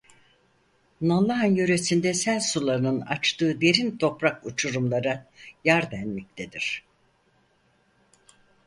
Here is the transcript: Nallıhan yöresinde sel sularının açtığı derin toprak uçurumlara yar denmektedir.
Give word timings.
Nallıhan 1.01 1.55
yöresinde 1.55 2.13
sel 2.13 2.39
sularının 2.39 3.01
açtığı 3.01 3.61
derin 3.61 3.97
toprak 3.97 4.45
uçurumlara 4.45 5.27
yar 5.65 5.91
denmektedir. 5.91 6.83